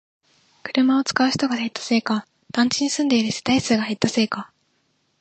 [0.63, 4.51] 車を使う人が減ったせいか、団地に住んでいる世帯数が減ったせいか